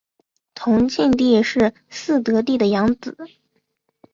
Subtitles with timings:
[0.55, 3.15] 同庆帝是嗣德帝的养子。